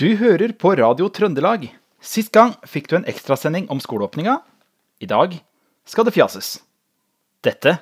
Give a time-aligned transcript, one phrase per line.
[0.00, 1.66] Du hører på Radio Trøndelag.
[2.00, 4.38] Sist gang fikk du en ekstrasending om skoleåpninga.
[5.04, 5.34] I dag
[5.84, 6.54] skal det fjases.
[7.44, 7.74] Dette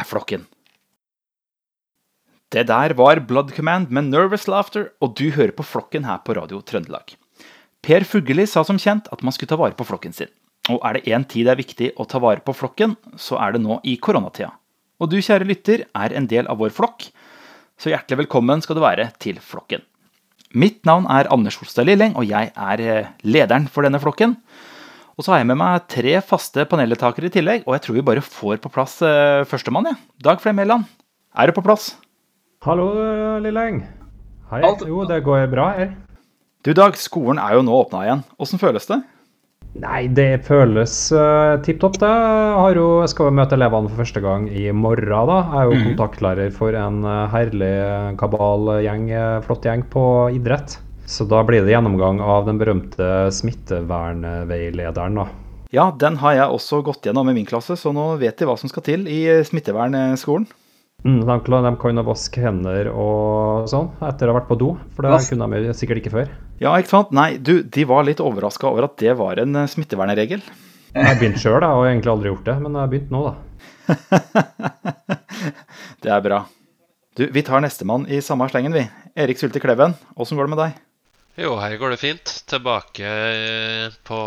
[0.00, 0.46] er Flokken.
[2.56, 6.38] Det der var Blood Command med Nervous Laughter, og du hører på Flokken her på
[6.40, 7.18] Radio Trøndelag.
[7.84, 10.32] Per Fugelli sa som kjent at man skulle ta vare på flokken sin.
[10.72, 13.52] Og er det én tid det er viktig å ta vare på flokken, så er
[13.52, 14.54] det nå i koronatida.
[15.04, 17.10] Og du, kjære lytter, er en del av vår flokk,
[17.76, 19.84] så hjertelig velkommen skal du være til flokken.
[20.52, 24.34] Mitt navn er Anders Holstad Lilling, og jeg er eh, lederen for denne flokken.
[25.16, 28.04] Og så har jeg med meg tre faste paneldeltakere i tillegg, og jeg tror vi
[28.04, 29.96] bare får på plass uh, førstemann, jeg.
[29.96, 30.28] Ja.
[30.28, 30.84] Dag Flem Mæland,
[31.36, 31.94] er du på plass?
[32.64, 32.86] Hallo,
[33.44, 33.82] Lilleng.
[34.52, 34.60] Hei.
[34.60, 34.84] Alt.
[34.88, 35.94] Jo, det går bra her.
[36.64, 38.24] Du Dag, skolen er jo nå åpna igjen.
[38.40, 39.00] Åssen føles det?
[39.80, 42.10] Nei, det føles uh, tipp topp, det.
[42.12, 45.28] Jeg, jo, jeg skal jo møte elevene for første gang i morgen.
[45.30, 45.38] da.
[45.48, 45.84] Jeg er jo mm.
[45.86, 47.72] kontaktlærer for en uh, herlig
[48.20, 50.04] kabal gjeng, uh, flott gjeng på
[50.36, 50.76] idrett.
[51.08, 55.26] Så da blir det gjennomgang av den berømte smittevernveilederen, da.
[55.72, 58.58] Ja, den har jeg også gått gjennom i min klasse, så nå vet de hva
[58.60, 60.44] som skal til i smittevernskolen.
[61.02, 64.74] Mm, de, de kan jo vaske hender og sånn etter å ha vært på do,
[64.94, 66.34] for det kunne de sikkert ikke før.
[66.62, 67.10] Ja, ikke sant?
[67.10, 70.44] Nei, du, de var litt overraska over at det var en eh, smittevernregel.
[70.92, 73.32] Jeg har begynt sjøl, har egentlig aldri gjort det, men jeg har begynt nå, da.
[76.04, 76.38] det er bra.
[77.18, 78.84] Du, vi tar nestemann i samme slengen, vi.
[79.18, 80.78] Erik Sylte Kleven, åssen går det med deg?
[81.42, 82.36] Jo, her går det fint.
[82.52, 84.20] Tilbake eh, på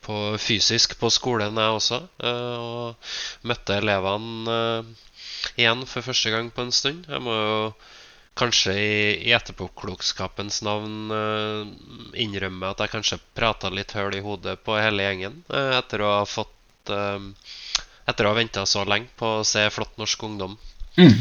[0.00, 1.98] på fysisk på skolen, jeg også.
[2.22, 4.60] Eh, og møtte elevene
[5.58, 7.10] igjen for første gang på en stund.
[7.10, 7.56] Jeg må jo
[8.40, 11.68] kanskje i, etterpåklokskapens navn uh,
[12.18, 16.12] innrømme at jeg kanskje prata litt høl i hodet på hele gjengen uh, etter å
[16.18, 17.20] ha fått uh,
[18.10, 20.56] Etter å ha venta så lenge på å se flott norsk ungdom.
[20.98, 21.12] Mm.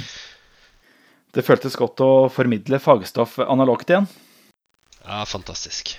[1.36, 4.08] Det føltes godt å formidle fagstoff analogt igjen?
[5.04, 5.92] Ja, fantastisk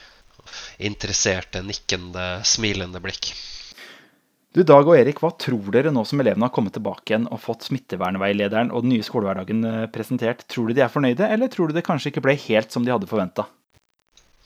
[0.80, 3.32] interesserte, nikkende, smilende blikk.
[4.50, 7.38] Du Dag og Erik, hva tror dere nå som elevene har kommet tilbake igjen og
[7.38, 10.42] fått smittevernveilederen og den nye skolehverdagen eh, presentert?
[10.50, 12.90] Tror du de er fornøyde, eller tror du det kanskje ikke ble helt som de
[12.90, 13.44] hadde forventa?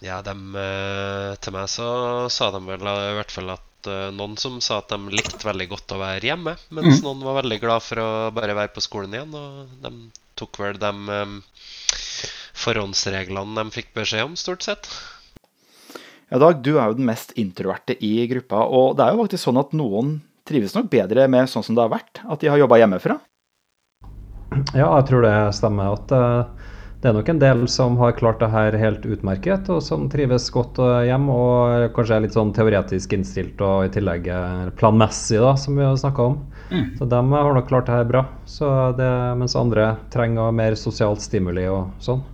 [0.04, 1.88] Ja, dem, eh, til meg så
[2.28, 5.70] sa de vel i hvert fall at eh, noen som sa at de likte veldig
[5.72, 7.08] godt å være hjemme, mens mm.
[7.08, 9.32] noen var veldig glad for å bare være på skolen igjen.
[9.32, 9.94] Og de
[10.36, 10.92] tok vel de
[12.66, 14.92] forhåndsreglene de fikk beskjed om, stort sett.
[16.30, 19.44] Ja, Dag, du er jo den mest introverte i gruppa, og det er jo faktisk
[19.44, 20.16] sånn at noen
[20.48, 23.18] trives nok bedre med sånn som det har vært, at de har jobba hjemmefra?
[24.72, 25.96] Ja, jeg tror det stemmer.
[25.98, 26.70] at uh,
[27.02, 30.46] det er nok en del som har klart det her helt utmerket, og som trives
[30.54, 34.30] godt uh, hjem, og kanskje er litt sånn teoretisk innstilt og i tillegg
[34.80, 36.38] planmessig, da, som vi har snakka om.
[36.70, 36.86] Mm.
[37.00, 38.24] Så de har nok klart det her bra.
[38.96, 39.12] Det,
[39.42, 42.24] mens andre trenger mer sosialt stimuli og sånn.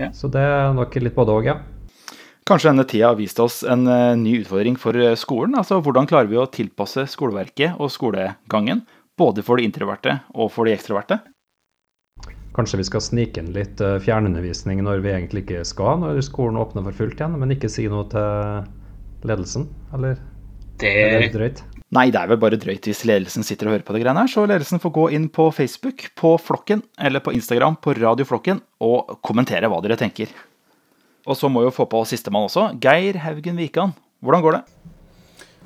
[0.00, 0.08] Ja.
[0.16, 1.60] Så det er nok litt både òg, ja.
[2.44, 5.54] Kanskje denne tida har vist oss en uh, ny utfordring for uh, skolen.
[5.56, 8.82] Altså Hvordan klarer vi å tilpasse skoleverket og skolegangen,
[9.16, 11.22] både for de introverte og for de ekstroverte?
[12.54, 16.60] Kanskje vi skal snike inn litt uh, fjernundervisning når vi egentlig ikke skal, når skolen
[16.60, 18.68] åpner for fullt igjen, men ikke si noe til
[19.24, 19.70] ledelsen?
[19.96, 20.20] Eller
[20.84, 20.92] det...
[21.00, 21.66] er det drøyt?
[21.96, 24.28] Nei, det er vel bare drøyt hvis ledelsen sitter og hører på det greiene her.
[24.28, 28.60] Så ledelsen får gå inn på Facebook, på Flokken, eller på Instagram på Radio Flokken
[28.84, 30.28] og kommentere hva dere tenker.
[31.24, 32.74] Og så må vi jo få på sistemann også.
[32.82, 34.64] Geir Haugen Wikan, hvordan går det?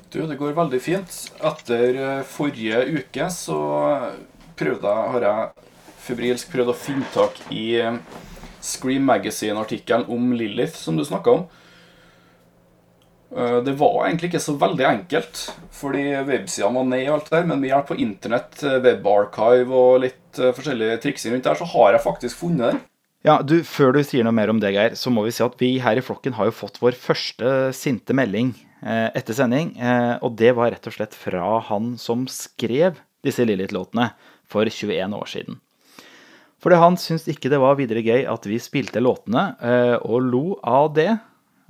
[0.09, 1.17] Du, det går veldig fint.
[1.45, 3.59] Etter eh, forrige uke så
[4.57, 5.67] prøvde har jeg
[6.07, 7.99] febrilsk prøvd å finne tak i eh,
[8.65, 11.43] Scream Magazine-artikkelen om Lilith, som du snakka om.
[13.35, 15.43] Eh, det var egentlig ikke så veldig enkelt,
[15.75, 20.39] fordi websidene var ned og alt der, men med hjelp på internett, webarchive og litt
[20.39, 22.81] forskjellige triksing rundt der, så har jeg faktisk funnet den.
[23.27, 25.57] Ja, du, Før du sier noe mer om det, Geir, så må vi si at
[25.59, 29.73] vi her i flokken har jo fått vår første sinte melding eh, etter sending.
[29.75, 34.13] Eh, og det var rett og slett fra han som skrev disse Lilith-låtene
[34.47, 35.59] for 21 år siden.
[36.63, 40.45] Fordi han syntes ikke det var videre gøy at vi spilte låtene eh, og lo
[40.63, 41.11] av det,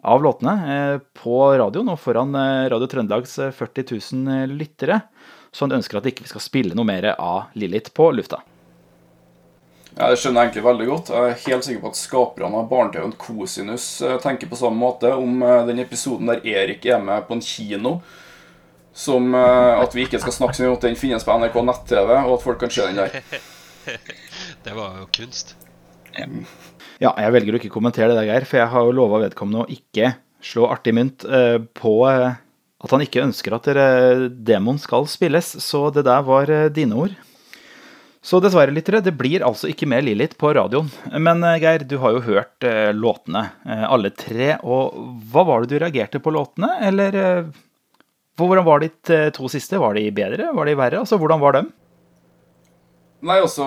[0.06, 5.02] av låtene, eh, på radioen og foran eh, Radio Trøndelags 40 eh, 000 lyttere.
[5.50, 8.44] Så han ønsker at ikke vi skal spille noe mer av Lilith på lufta.
[9.98, 11.12] Ja, Det skjønner jeg egentlig veldig godt.
[11.14, 15.12] Jeg er helt sikker på at skaperne av barne-TV-en Cosinus eh, tenker på samme måte
[15.18, 18.00] om eh, den episoden der Erik er med på en kino.
[18.96, 21.58] Som eh, at vi ikke skal snakke så mye om at den finnes på NRK
[21.66, 23.42] nett-TV, og at folk kan se den der.
[24.66, 25.56] Det var jo kunst.
[27.00, 29.64] Ja, jeg velger å ikke kommentere det, der, Geir, for jeg har jo lova vedkommende
[29.64, 30.12] å ikke
[30.44, 31.24] slå artig mynt
[31.80, 35.54] på at han ikke ønsker at dere demon skal spilles.
[35.64, 37.16] Så det der var dine ord.
[38.22, 40.90] Så dessverre, lyttere, det blir altså ikke mer Lilith på radioen.
[41.24, 44.58] Men eh, Geir, du har jo hørt eh, låtene, eh, alle tre.
[44.68, 44.98] Og
[45.32, 46.74] hva var det du reagerte på låtene?
[46.90, 47.48] Eller eh,
[48.40, 49.80] hvordan var de t- to siste?
[49.80, 50.50] Var de bedre?
[50.56, 51.00] Var de verre?
[51.06, 51.72] Altså, hvordan var dem?
[53.24, 53.66] Nei, altså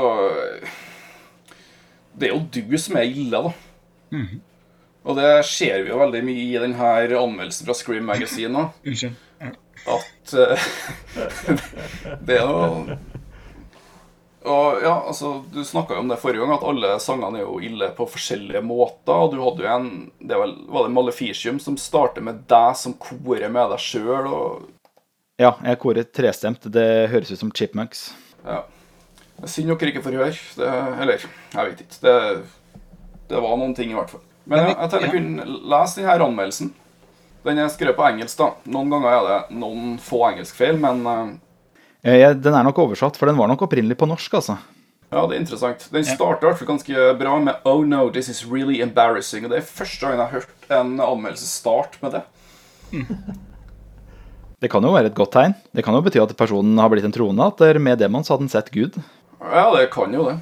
[2.16, 4.20] Det er jo du som er ille, da.
[5.02, 8.66] Og det ser vi jo veldig mye i denne anmeldelsen fra Scream Magazine nå.
[8.84, 9.16] Unnskyld.
[9.92, 10.68] At eh,
[12.28, 13.00] det er noe
[14.44, 17.90] Og ja, altså, Du snakka om det forrige gang, at alle sangene er jo ille
[17.96, 19.14] på forskjellige måter.
[19.14, 22.96] Og du hadde jo en det Var, Var det Maleficium som starter med deg som
[22.98, 24.28] korer med deg sjøl?
[24.28, 24.68] Og
[25.40, 26.66] Ja, jeg korer trestemt.
[26.72, 28.12] Det høres ut som Chipmunks.
[28.44, 28.62] ja.
[29.42, 30.34] Synd dere ikke får høre.
[30.54, 30.66] Det,
[31.02, 31.96] eller, jeg vet ikke.
[32.04, 32.12] Det,
[33.32, 34.20] det var noen ting, i hvert fall.
[34.46, 36.68] Men ja, jeg, tenkte jeg kunne lese denne anmeldelsen.
[37.42, 38.52] Den er skrevet på engelsk, da.
[38.70, 41.32] Noen ganger er det noen få engelskfeil, men Eh,
[42.04, 44.58] jeg- Den er nok oversatt, for den var nok opprinnelig på norsk, altså.
[45.12, 45.88] ja, det er interessant.
[45.92, 49.44] Den starta fall ganske bra med Oh no, this is really embarrassing.
[49.44, 52.22] Og det er første gang jeg har hørt en anmeldelse start med det.
[54.62, 55.54] Det kan jo være et godt tegn.
[55.74, 58.44] Det kan jo bety at personen har blitt en troende, at med demon så hadde
[58.44, 58.94] den sett Gud.
[59.42, 60.36] Ja, det kan jo det.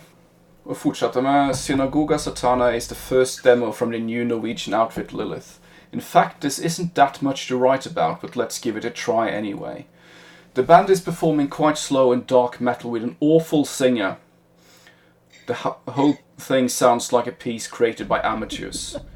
[0.67, 5.57] Og fortsetter med Synagoga Satana is the first demo from the new Norwegian outfit Lilith.
[5.93, 9.31] In fact, this isn't that much to write about, but let's give it a try
[9.31, 9.87] anyway.
[10.55, 14.17] The band is performing quite slow and dark metal with an awful singer.
[15.47, 18.97] The ho- whole thing sounds like a piece created by amateurs.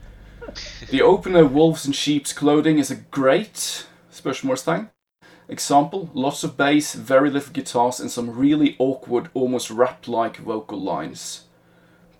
[0.90, 4.90] The opener, Wolves in Sheep's Clothing, is a great spørsmålstegn.
[5.48, 11.44] Example, lots of bass, very little guitars, and some really awkward, almost rap-like vocal lines.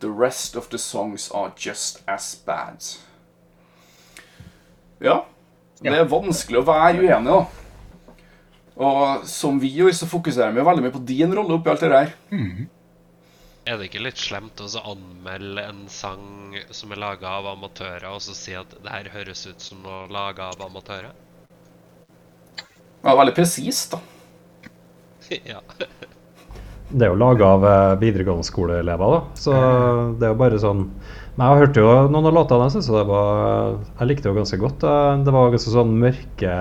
[0.01, 2.83] The rest of the songs are just as bad.
[5.01, 5.25] Ja,
[5.83, 7.64] det er vanskelig å være uenig, da.
[8.75, 11.93] Og som vi gjør, så fokuserer vi veldig mye på din rolle oppi alt det
[11.93, 12.15] der.
[13.65, 18.21] Er det ikke litt slemt å anmelde en sang som er laga av amatører, og
[18.21, 21.15] så si at det her høres ut som noe laga av amatører?
[23.05, 24.01] Ja, veldig presist, da.
[25.55, 25.61] ja.
[26.95, 29.21] Det er jo laga av eh, videregående skoleelever, da.
[29.39, 29.55] Så
[30.19, 30.83] det er jo bare sånn
[31.35, 34.37] Men jeg hørte jo noen av låtene, jeg synes det var Jeg likte det jo
[34.39, 34.85] ganske godt.
[34.91, 36.59] Eh, Det var ganske sånn mørke,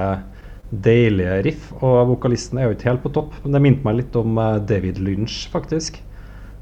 [0.81, 1.69] deilige riff.
[1.81, 4.59] Og vokalisten er jo ikke helt på topp, men det minte meg litt om eh,
[4.69, 5.99] David Lynch, faktisk.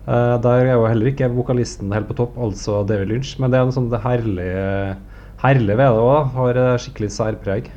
[0.05, 3.35] Eh, Der er jo heller ikke vokalisten helt på topp, altså David Lynch.
[3.39, 4.49] Men det er en sånn herlig,
[5.43, 6.33] herlige ved det òg.
[6.37, 7.71] Har eh, skikkelig særpreg.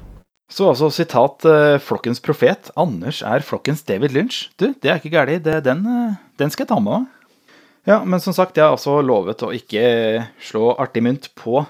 [0.54, 1.46] Så altså sitat
[1.82, 2.68] flokkens profet.
[2.78, 4.50] Anders er flokkens David Lynch.
[4.60, 5.48] Du, det er ikke galt.
[5.64, 5.80] Den,
[6.38, 7.06] den skal jeg ta med meg.
[7.88, 11.64] Ja, men som sagt, jeg har altså lovet å ikke slå artig mynt på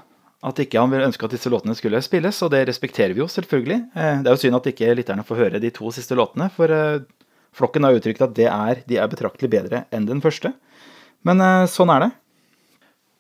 [0.44, 3.28] at ikke han ville ønske at disse låtene skulle spilles, og det respekterer vi jo
[3.30, 3.78] selvfølgelig.
[3.96, 6.68] Eh, Det er jo synd at ikke lytterne får høre de to siste låtene, for
[6.70, 7.06] eh,
[7.54, 10.52] flokken har uttrykt at er, de er betraktelig bedre enn den første.
[11.24, 12.12] Men eh, sånn er det.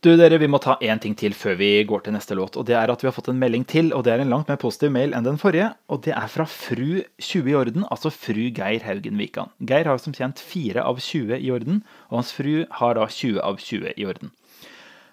[0.04, 2.58] Du dere, Vi må ta én ting til før vi går til neste låt.
[2.60, 4.48] og Det er at vi har fått en melding til, og det er en langt
[4.48, 5.70] mer positiv mail enn den forrige.
[5.88, 9.48] og Det er fra fru 20 i orden, altså fru Geir Haugen Wikan.
[9.64, 13.40] Geir har som kjent 4 av 20 i orden, og hans fru har da 20
[13.40, 14.30] av 20 i orden.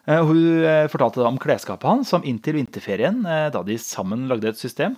[0.08, 4.50] Eh, Hun eh, fortalte om klesskapet hans, som inntil vinterferien, eh, da de sammen lagde
[4.50, 4.98] et system,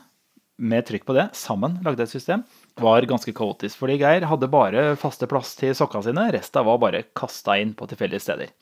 [0.64, 2.44] med trykk på det, sammen lagde et system,
[2.80, 3.80] var ganske kaotisk.
[3.82, 7.88] Fordi Geir hadde bare faste plass til sokka sine, resten var bare kasta inn på
[7.90, 8.54] tilfeldige steder.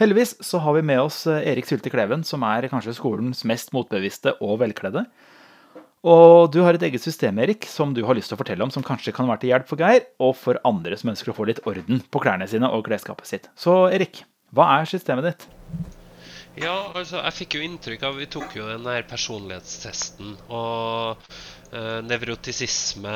[0.00, 4.34] Heldigvis så har vi med oss Erik Sylte Kleven, som er kanskje skolens mest motbevisste
[4.42, 5.04] og velkledde.
[6.04, 8.72] Og du har et eget system Erik, som du har lyst til å fortelle om,
[8.72, 11.46] som kanskje kan være til hjelp for Geir, og for andre som ønsker å få
[11.48, 13.48] litt orden på klærne sine og klesskapet sitt.
[13.56, 15.46] Så Erik, hva er systemet ditt?
[16.60, 20.36] Ja, altså, jeg fikk jo inntrykk av Vi tok jo den der personlighetstesten.
[20.54, 21.24] Og
[22.04, 23.14] nevrotisisme,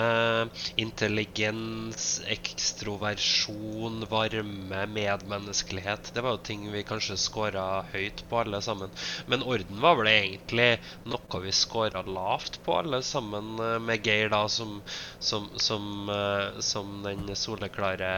[0.76, 6.10] intelligens, ekstroversjon, varme, medmenneskelighet.
[6.14, 8.90] Det var jo ting vi kanskje scora høyt på, alle sammen.
[9.26, 10.70] Men orden var vel egentlig
[11.08, 14.80] noe vi scora lavt på, alle sammen, eh, med Geir da som,
[15.18, 18.12] som, som, eh, som den soleklare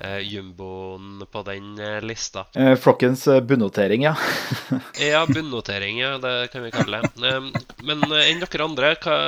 [0.00, 2.46] eh, jumboen på den eh, lista.
[2.54, 4.16] Eh, Flokkens eh, bunnotering, ja.
[5.00, 7.34] Ja, bunnotering, ja, det kan vi kalle det.
[7.84, 9.18] Men eh, enn dere andre, hva,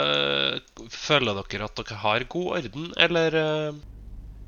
[0.92, 3.80] føler dere at dere har god orden, eller eh,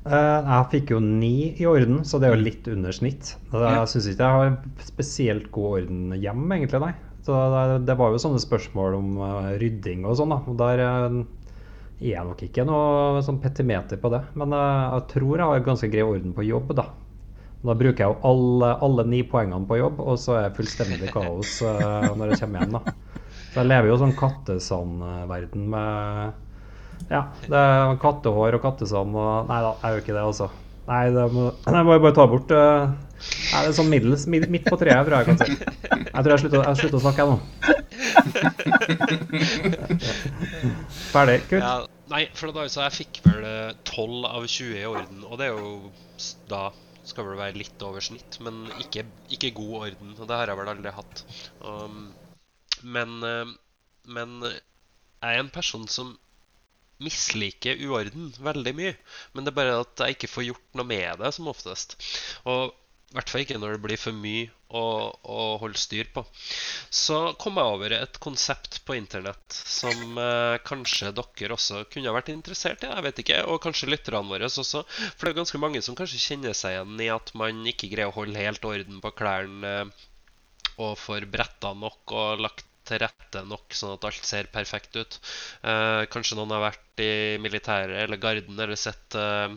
[0.05, 3.31] Eh, jeg fikk jo ni i orden, så det er jo litt under snitt.
[3.49, 6.91] Jeg syns ikke jeg har spesielt god orden hjem, egentlig, nei.
[7.25, 10.37] Så det, det var jo sånne spørsmål om eh, rydding og sånn, da.
[10.45, 11.17] Og der eh,
[12.03, 14.21] er jeg nok ikke noe sånn petimeter på det.
[14.37, 16.85] Men eh, jeg tror jeg har ganske grei orden på jobb, da.
[17.65, 21.09] Da bruker jeg jo alle, alle ni poengene på jobb, og så er jeg fullstendig
[21.15, 22.93] kaos eh, når jeg kommer hjem, da.
[23.55, 26.41] Så jeg lever jo sånn kattesandverden med
[27.07, 30.47] ja, det er kattehår og kattesand og Nei da, jeg gjør ikke det, altså.
[30.89, 34.25] Nei, det må, nei, må jeg bare ta bort uh, Nei, det er sånn middels,
[34.27, 35.47] midt, på treet, tror jeg jeg kan si.
[36.03, 37.37] Jeg tror jeg slutter, jeg slutter å snakke, jeg nå.
[41.13, 41.39] Ferdig.
[41.47, 41.63] Kult.
[41.63, 41.75] Ja,
[42.11, 45.55] nei, for da jeg fikk vel eh, 12 av 20 i orden, og det er
[45.55, 45.71] jo
[46.51, 46.63] da
[47.07, 50.59] skal vel være litt over snitt, men ikke, ikke god orden, og det har jeg
[50.59, 51.23] vel aldri hatt.
[51.63, 52.11] Um,
[52.85, 53.55] men, eh,
[54.05, 56.13] men jeg er en person som
[57.03, 58.95] misliker uorden veldig mye.
[59.33, 61.97] Men det er bare at jeg ikke får gjort noe med det, som oftest.
[62.47, 62.71] Og
[63.11, 64.83] i hvert fall ikke når det blir for mye å,
[65.31, 66.23] å holde styr på.
[66.91, 72.33] Så kom jeg over et konsept på internett som eh, kanskje dere også kunne vært
[72.33, 72.89] interessert i.
[72.91, 74.83] Jeg vet ikke, Og kanskje lytterne våre også.
[74.89, 78.11] For det er ganske mange som kanskje kjenner seg igjen i at man ikke greier
[78.11, 80.05] å holde helt orden på klærne eh,
[80.75, 85.17] og får bretta nok og lagt til rette nok, sånn at alt ser perfekt ut.
[85.65, 89.55] Eh, kanskje noen har vært i militæret eller Garden eller sett eh,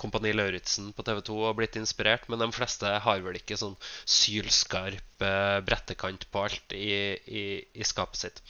[0.00, 3.76] Kompani Lauritzen på TV 2 og blitt inspirert, men de fleste har vel ikke sånn
[4.04, 8.44] sylskarp eh, brettekant på alt i, i, i skapet sitt.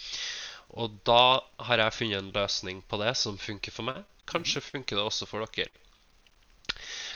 [0.76, 4.02] Og da har jeg funnet en løsning på det som funker for meg.
[4.28, 5.71] Kanskje funker det også for dere.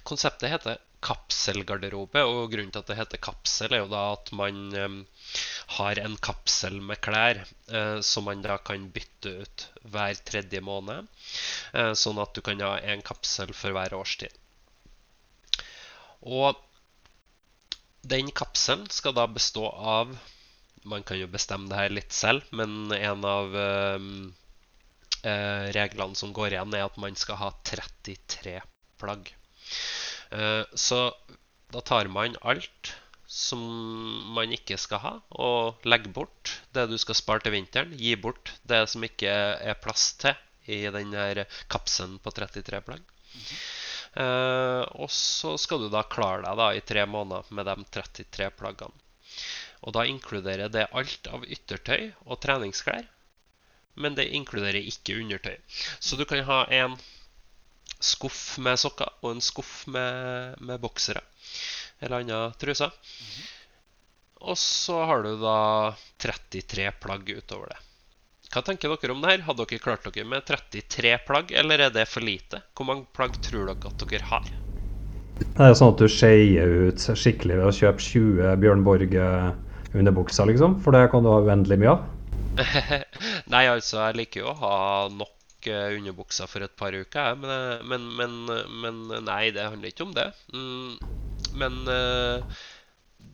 [0.07, 4.61] Konseptet heter kapselgarderobe, og grunnen til at det heter kapsel, er jo da at man
[4.77, 4.97] eh,
[5.77, 11.07] har en kapsel med klær eh, som man da kan bytte ut hver tredje måned.
[11.75, 14.35] Eh, sånn at du kan ha en kapsel for hver årstid.
[16.27, 16.59] Og
[18.03, 20.13] den kapselen skal da bestå av
[20.89, 24.05] Man kan jo bestemme det her litt selv, men en av eh,
[25.29, 28.55] eh, reglene som går igjen, er at man skal ha 33
[29.03, 29.29] plagg.
[30.33, 31.03] Eh, Så
[31.75, 32.95] da tar man alt
[33.31, 33.61] som
[34.35, 37.93] man ikke skal ha, og legge bort det du skal spare til vinteren.
[37.95, 40.35] Gi bort det som ikke er plass til
[40.71, 41.15] i den
[41.71, 43.05] kapselen på 33 plagg.
[44.19, 48.51] Eh, og så skal du da klare deg da i tre måneder med de 33
[48.59, 49.07] plaggene.
[49.87, 53.07] Og da inkluderer det alt av yttertøy og treningsklær,
[53.95, 55.55] men det inkluderer ikke undertøy.
[56.03, 56.99] Så du kan ha en
[58.01, 61.23] skuff med sokker og en skuff med, med boksere
[62.01, 62.93] eller andre truser.
[64.41, 65.93] Og så har du da
[66.23, 67.81] 33 plagg utover det.
[68.51, 69.43] Hva tenker dere om det her?
[69.47, 72.65] Hadde dere klart dere med 33 plagg, eller er det for lite?
[72.75, 74.49] Hvor mange plagg tror dere at dere har?
[75.41, 80.51] Det er jo sånn at du skeier ut skikkelig ved å kjøpe 20 Bjørn Borg-underbukser,
[80.51, 80.81] liksom.
[80.85, 82.09] For det kan du ha uendelig mye av.
[83.53, 84.81] Nei, altså, jeg liker jo å ha
[85.15, 87.39] nok eh, underbukser for et par uker.
[87.41, 88.37] Men, eh, men, men,
[88.83, 90.27] men nei, det handler ikke om det.
[90.53, 91.20] Mm,
[91.57, 92.61] men uh,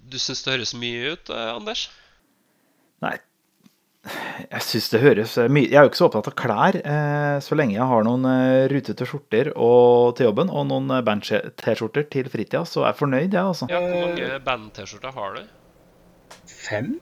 [0.07, 1.87] du syns det høres mye ut, eh, Anders?
[3.03, 3.17] Nei,
[4.47, 7.39] jeg syns det høres eh, mye Jeg er jo ikke så opptatt av klær, eh,
[7.45, 8.29] så lenge jeg har noen
[8.73, 13.43] rutete skjorter og, til jobben og noen band-T-skjorter til fritida, så er jeg fornøyd, jeg,
[13.43, 13.71] altså.
[13.73, 15.43] Ja, Hvor mange band-T-skjorter har du?
[16.47, 16.97] Fem?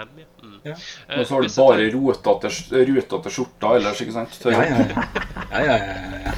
[0.00, 0.26] Fem, ja.
[0.42, 0.56] Mm.
[0.64, 0.74] Ja.
[1.08, 4.38] Eh, Og så har du bare ruta til skjorta ellers, ikke sant?
[4.44, 5.06] Ja, ja, ja.
[5.52, 6.34] ja, ja, ja, ja.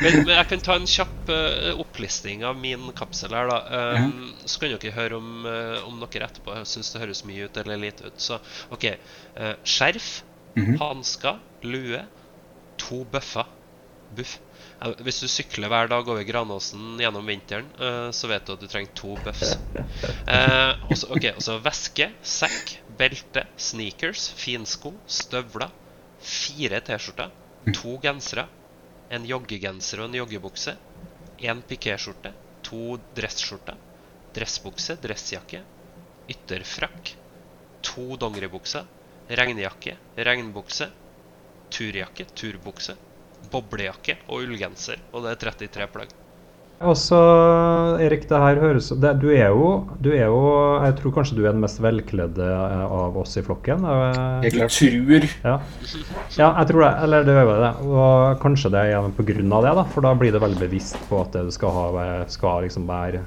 [0.00, 3.58] Men, men jeg kan ta en kjapp uh, opplisting av min kapsel her, da.
[4.00, 7.60] Um, Så kan dere høre om, uh, om dere etterpå syns det høres mye ut
[7.60, 8.16] eller lite ut.
[8.20, 8.40] Så
[8.72, 8.88] OK.
[9.36, 10.22] Uh, skjerf,
[10.58, 10.80] Mhm.
[10.80, 12.00] hansker, lue,
[12.80, 13.46] to bøffer.
[14.16, 14.38] Buff.
[15.04, 18.66] Hvis du sykler hver dag over Granåsen gjennom vinteren, eh, så vet du at du
[18.66, 19.52] trenger to buffs.
[20.26, 25.72] Eh, også, ok, også væske, sekk, belte, sneakers, finsko, støvler,
[26.20, 27.32] fire T-skjorter,
[27.72, 28.46] to gensere,
[29.10, 30.76] en joggegenser og en joggebukse,
[31.50, 32.34] en pikéskjorte,
[32.66, 33.78] to dressskjorter,
[34.36, 35.62] dressbukse, dressjakke,
[36.30, 37.14] ytterfrakk,
[37.82, 38.86] to dongeribukser,
[39.40, 40.90] regnjakke, regnbukse,
[41.72, 42.96] turjakke, turbukse,
[43.50, 45.00] boblejakke og ullgenser.
[45.14, 46.19] Og det er 33 plagg.
[46.80, 47.16] Og så,
[48.00, 49.64] Erik, det her høres det, du, er jo,
[50.00, 50.38] du er jo
[50.80, 53.84] Jeg tror kanskje du er den mest velkledde eh, av oss i flokken.
[53.84, 54.64] eh, Du tror
[55.44, 55.58] Ja.
[56.38, 56.92] ja, jeg tror det.
[57.04, 57.72] Eller det er jo det.
[57.90, 58.94] Og kanskje det er
[59.58, 59.84] av det, da.
[59.92, 63.20] For da blir det veldig bevisst på at det du skal ha, skal liksom være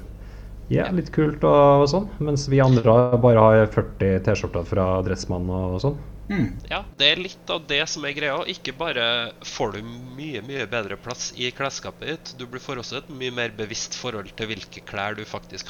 [0.72, 2.10] ja, litt kult og, og sånn.
[2.26, 5.94] Mens vi andre bare har 40 T-skjorter fra Dressmann og sånn.
[6.30, 6.54] Mm.
[6.70, 8.36] Ja, det er litt av det som er greia.
[8.48, 9.04] Ikke bare
[9.44, 13.30] får du mye mye bedre plass i klesskapet ditt, du blir- får også et mye
[13.34, 15.68] mer bevisst forhold til hvilke klær du faktisk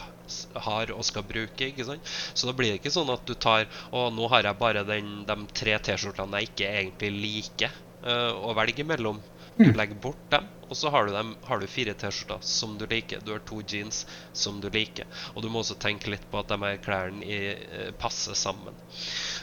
[0.55, 1.67] har og skal bruke.
[1.73, 2.07] ikke sant?
[2.35, 5.25] Så da blir det ikke sånn at du tar Å, nå har jeg bare den,
[5.27, 7.73] de tre T-skjortene jeg ikke egentlig liker,
[8.07, 9.23] uh, å velge mellom.
[9.57, 12.87] Du legger bort dem, og så har du, dem, har du fire T-skjorter som du
[12.91, 13.21] liker.
[13.23, 15.07] Du har to jeans som du liker.
[15.37, 18.75] Og du må også tenke litt på at de her klærne eh, passer sammen.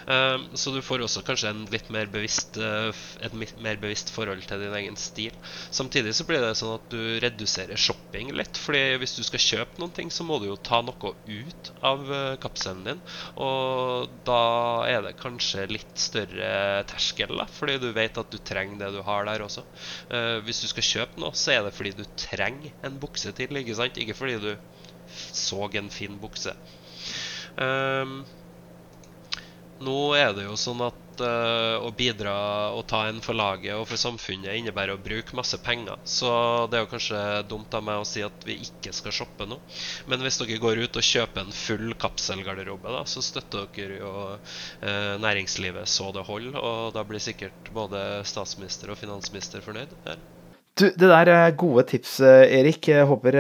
[0.08, 2.90] Um, så du får også kanskje en litt mer bevisst, uh,
[3.22, 5.36] et mer bevisst forhold til din egen stil.
[5.74, 8.58] Samtidig så blir det sånn at du reduserer shopping litt.
[8.62, 12.06] fordi hvis du skal kjøpe noen ting, så må du jo ta noe ut av
[12.10, 13.04] uh, kapselen din.
[13.42, 14.42] Og da
[14.90, 19.02] er det kanskje litt større terskel, da, fordi du vet at du trenger det du
[19.06, 19.66] har der også.
[20.12, 23.58] Uh, hvis du skal kjøpe noe, så er det fordi du trenger en bukse til,
[23.62, 24.00] ikke sant?
[24.02, 24.52] Ikke fordi du
[25.12, 26.54] så en fin bukse.
[27.60, 28.22] Um,
[29.84, 32.34] nå er det jo sånn at uh, å bidra
[32.76, 36.00] og ta en for laget og for samfunnet innebærer å bruke masse penger.
[36.08, 36.32] Så
[36.72, 39.60] det er jo kanskje dumt av meg å si at vi ikke skal shoppe nå.
[40.12, 44.14] Men hvis dere går ut og kjøper en full kapselgarderobe, da, så støtter dere jo
[44.36, 46.60] uh, næringslivet så det holder.
[46.62, 49.98] Og da blir sikkert både statsminister og finansminister fornøyd.
[50.06, 50.22] Her.
[50.80, 52.88] Du, det der er gode tips, Erik.
[52.90, 53.38] Jeg håper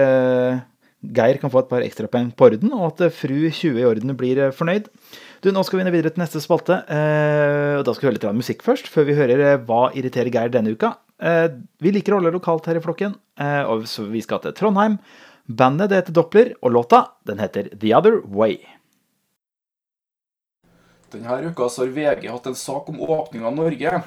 [1.01, 4.51] Geir kan få et par ekstrapoeng på orden, og at fru 20 i orden blir
[4.53, 4.89] fornøyd.
[5.41, 6.83] Du, Nå skal vi inn videre til neste spalte.
[6.85, 10.29] Eh, og Da skal vi høre litt musikk først, før vi hører eh, Hva irriterer
[10.29, 10.93] Geir denne uka.
[11.17, 11.47] Eh,
[11.81, 14.99] vi liker å holde lokalt her i flokken, eh, og så vi skal til Trondheim.
[15.49, 18.61] Bandet det heter Doppler, og låta den heter The Other Way.
[21.11, 24.03] Denne uka har VG hatt en sak om åpninga av Norge.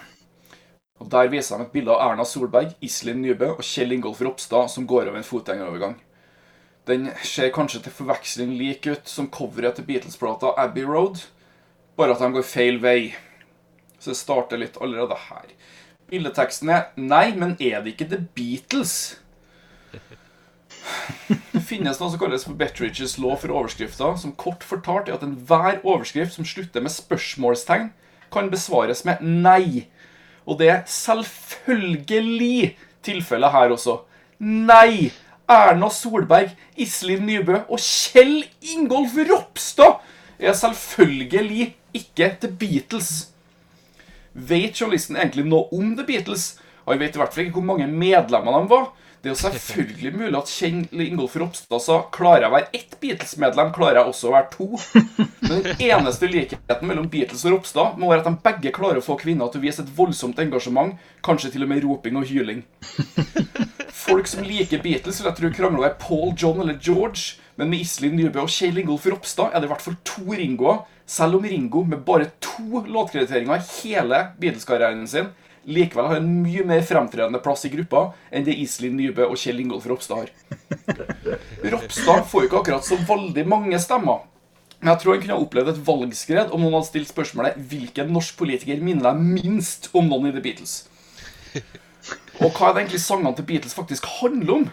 [1.03, 4.71] Og Der viser de et bilde av Erna Solberg, Iselin Nybø og Kjell Ingolf Ropstad
[4.71, 5.99] som går over en fotgjengerovergang.
[6.85, 11.23] Den ser kanskje til forveksling lik ut som coveret til Beatles-plata Abbey Road,
[11.97, 13.15] bare at de går feil vei.
[13.97, 15.47] Så det starter litt allerede her.
[16.13, 19.17] Bildeteksten er 'Nei, men er det ikke The Beatles?'
[21.55, 25.23] Det finnes noe som kalles for Betteridges lov for overskrifter, som kort fortalt er at
[25.23, 27.93] enhver overskrift som slutter med spørsmålstegn,
[28.31, 29.87] kan besvares med 'nei'.
[30.47, 34.03] Og det er selvfølgelig tilfellet her også.
[34.39, 35.13] Nei!
[35.51, 40.01] Erna Solberg, Iselin Nybø og Kjell Ingolf Ropstad
[40.41, 43.11] er selvfølgelig ikke The Beatles.
[44.35, 46.55] Vet journalisten egentlig noe om The Beatles?
[46.89, 48.89] Han vet i hvert fall ikke hvor mange medlemmer de var.
[49.25, 52.97] Det er jo selvfølgelig mulig at Kjell Ingolf Ropstad sa klarer jeg å være ett
[53.01, 54.67] Beatles-medlem, klarer jeg også å være to.
[55.45, 59.07] Men den eneste likheten mellom Beatles og Ropstad må være at de begge klarer å
[59.07, 62.65] få kvinner til å vise et voldsomt engasjement, kanskje til og med roping og hyling.
[64.05, 67.39] Folk som liker Beatles, vil jeg tro krangler over Paul, John eller George.
[67.57, 70.83] Men med Iselin Nybø og Kjell Ingolf Ropstad er det i hvert fall to Ringoer.
[71.09, 75.33] Selv om Ringo med bare to låtkrediteringer i hele Beatles-karrieren sin
[75.65, 79.63] likevel har en mye mer fremtredende plass i gruppa enn det Iselin Nybø og Kjell
[79.63, 80.33] Ingolf Ropstad har.
[81.73, 84.27] Ropstad får jo ikke akkurat så veldig mange stemmer.
[84.81, 88.13] Men jeg tror han kunne ha opplevd et valgskred om noen hadde stilt spørsmålet hvilken
[88.13, 90.83] norsk politiker minner deg minst om noen i The Beatles.
[92.43, 94.65] Og hva er det egentlig sangene til Beatles faktisk handler om?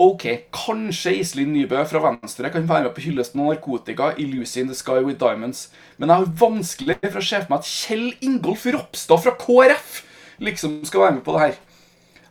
[0.00, 4.62] Ok, kanskje Iselin Nybø fra Venstre kan være med på hyllesten av narkotika i 'Lucy
[4.62, 7.68] in the Sky with Diamonds', men jeg har vanskelig for å se for meg at
[7.68, 10.02] Kjell Ingolf Ropstad fra KrF
[10.40, 11.54] liksom skal være med på det her.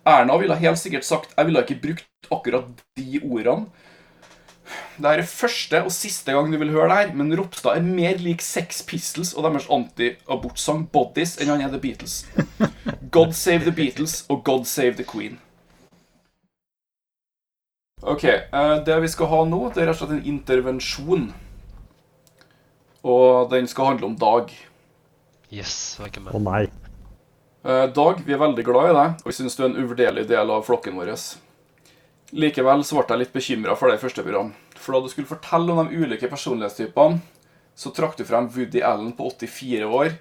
[0.06, 2.66] Erna ville helt sikkert sagt 'jeg ville ikke brukt akkurat
[2.98, 3.70] de ordene'.
[4.98, 8.20] Det er første og siste gang du vil høre det her, men Ropstad er mer
[8.22, 12.26] lik Sex Pistols og deres anti-abortsang 'Bodies' enn han er The Beatles.
[13.12, 15.40] God save the Beatles og God save the Queen.
[18.04, 18.24] Ok,
[18.86, 21.34] Det vi skal ha nå, det er rett og slett en intervensjon.
[23.04, 24.52] Og den skal handle om Dag.
[25.52, 26.36] Yes, Å med.
[26.44, 26.68] Nei.
[27.64, 30.52] Dag, vi er veldig glad i deg, og vi syns du er en uvurderlig del
[30.52, 31.14] av flokken vår.
[32.34, 34.54] Likevel så ble jeg litt bekymra for det i første program.
[34.74, 37.22] For da du skulle fortelle om de ulike personlighetstypene,
[37.78, 40.16] så trakk du frem Woody Allen på 84 år,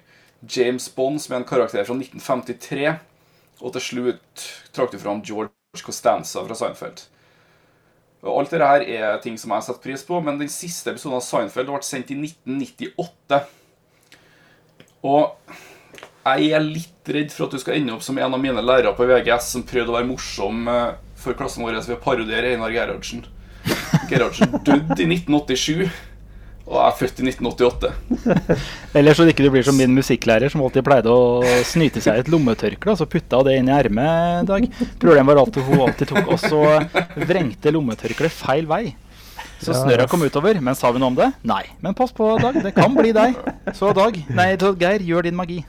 [0.49, 2.93] James Bond som er en karakter fra 1953,
[3.63, 4.45] og til slutt
[4.75, 7.05] trakk du frem George Costanza fra Seinfeld.
[8.23, 11.17] Og Alt dette er ting som jeg har satt pris på, men den siste episoden
[11.17, 13.41] av Seinfeld ble sendt i 1998.
[15.09, 15.57] Og
[16.23, 18.93] jeg er litt redd for at du skal ende opp som en av mine lærere
[18.95, 20.69] på VGS som prøvde å være morsom
[21.23, 23.23] for klassen vår ved å parodiere Einar Gerhardsen.
[24.09, 25.87] Gerhardsen døde i 1987.
[26.63, 27.89] Og jeg er født i 1988.
[28.97, 32.23] Eller så ikke du blir som min musikklærer, som alltid pleide å snyte seg i
[32.23, 34.67] et lommetørkle, og så putta det inn i ermet en dag.
[35.01, 36.61] Problemet var at hun alltid tok og så
[37.19, 38.85] vrengte lommetørkleet feil vei.
[39.63, 40.59] Så snørra kom utover.
[40.63, 41.29] Men sa vi noe om det?
[41.47, 41.63] Nei.
[41.83, 42.57] Men pass på, Dag.
[42.63, 43.37] Det kan bli deg.
[43.75, 45.61] Så Dag, nei, Geir, gjør din magi.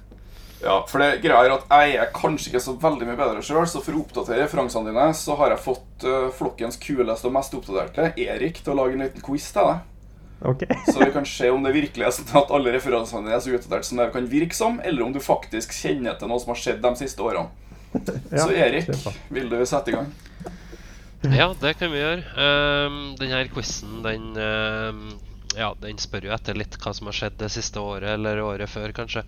[0.64, 3.66] Ja, for det greia er at jeg er kanskje ikke så veldig mye bedre sjøl,
[3.68, 7.56] så for å oppdatere referansene dine, så har jeg fått uh, flokkens kuleste og mest
[7.58, 9.90] oppdaterte, Erik, til å lage en liten quiz til deg.
[10.44, 10.78] Okay.
[10.92, 13.52] så vi kan se om det virkelig er sånn at alle referansene dine er så
[13.56, 16.62] utdatert som det kan virke som, eller om du faktisk kjenner til noe som har
[16.62, 17.52] skjedd de siste årene.
[18.32, 18.88] ja, så Erik,
[19.32, 20.08] vil du sette i gang?
[21.32, 22.24] Ja, det kan vi gjøre.
[22.36, 25.04] Um, denne quizen den um,
[25.56, 28.70] ja, den spør jo etter litt hva som har skjedd det siste året, eller året
[28.70, 29.24] før, kanskje.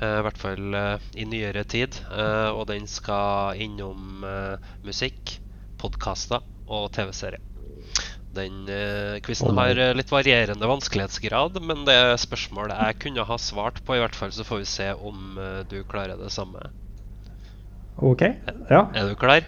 [0.00, 2.00] Eh, I hvert fall eh, i nyere tid.
[2.10, 5.38] Eh, og den skal innom eh, musikk,
[5.80, 7.40] podkaster og TV-serier.
[8.30, 13.38] Den uh, quizen har eh, litt varierende vanskelighetsgrad, men det er spørsmål jeg kunne ha
[13.42, 13.96] svart på.
[13.96, 16.70] I hvert fall så får vi se om eh, du klarer det samme.
[17.98, 18.22] OK.
[18.70, 18.84] Ja.
[18.94, 19.42] Er du klar?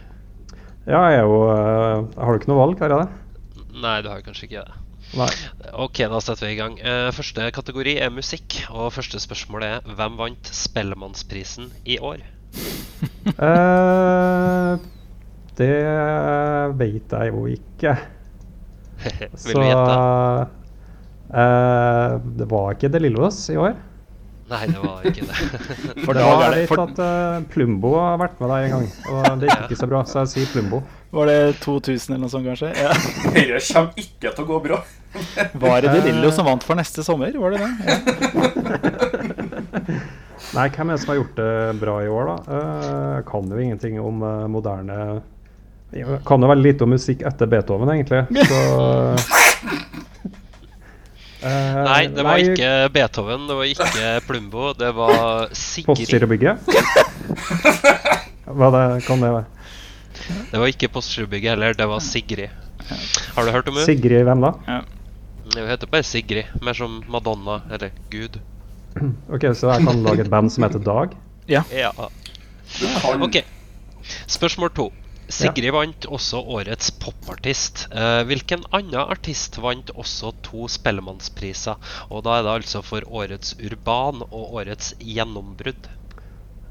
[0.82, 3.68] ja, jeg er jo eh, Har du ikke noe valg, har jeg det?
[3.84, 4.81] Nei, du har kanskje ikke det.
[5.12, 5.28] Nei.
[5.76, 6.78] Ok, da setter vi i gang.
[6.80, 8.62] Eh, første kategori er musikk.
[8.72, 12.24] Og første spørsmål er hvem vant Spellemannsprisen i år?
[13.40, 14.76] uh,
[15.60, 15.76] det
[16.80, 17.94] vet jeg jo ikke.
[19.46, 19.96] Vil du gjette?
[21.32, 23.76] Uh, Det var ikke De Lillos i år.
[24.52, 25.36] Nei, det var ikke det.
[26.04, 28.74] For da er jeg det, vet for, at uh, Plumbo har vært med der en
[28.76, 30.82] gang, og det gikk ikke så bra, så jeg sier Plumbo.
[31.12, 32.70] Var det 2000 eller noe sånt, kanskje?
[32.72, 32.92] Ja.
[33.36, 34.78] Dette kommer ikke til å gå bra.
[35.60, 37.34] Var det De Lillo som vant for neste sommer?
[37.36, 37.72] Var det det?
[37.84, 37.96] Ja.
[40.52, 42.36] Nei, hvem er det som har gjort det bra i år, da?
[42.56, 44.96] Eh, Jeg kan jo ingenting om eh, moderne
[45.94, 48.24] Jeg kan jo veldig lite om musikk etter Beethoven, egentlig.
[48.48, 48.60] Så
[51.42, 51.48] Uh,
[51.88, 55.88] Nei, det var nei, ikke Beethoven, det var ikke Plumbo, det var Sigrid.
[55.90, 56.54] Postgirobygget?
[58.46, 59.61] Hva det kan det være?
[60.52, 62.48] Det var ikke Postgirobygget heller, det var Sigrid.
[63.36, 63.86] Har du hørt om henne?
[63.86, 64.52] Sigrid hvem da?
[65.42, 68.40] Hun heter bare Sigrid, mer som Madonna eller Gud.
[69.34, 71.14] Ok, Så jeg kan lage et band som heter Dag?
[71.48, 71.62] Ja.
[71.72, 71.90] ja.
[73.20, 73.40] Ok.
[74.30, 74.90] Spørsmål to.
[75.32, 77.86] Sigrid vant også årets popartist.
[77.94, 81.78] Eh, hvilken annen artist vant også to Spellemannspriser?
[82.10, 85.88] Og da er det altså for årets urban og årets gjennombrudd.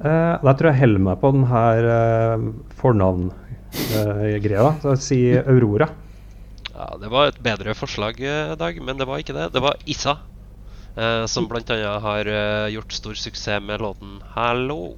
[0.02, 2.46] Eh, da tror jeg heller meg på den her uh,
[2.82, 4.72] fornavngreia.
[4.82, 5.88] så si sier Aurora.
[6.74, 9.52] Ja, Det var et bedre forslag, eh, Dag, men det var ikke det.
[9.54, 10.18] Det var Issa.
[10.98, 12.00] Uh, som bl.a.
[12.04, 14.98] har eh, gjort stor suksess med låten 'Hallo'.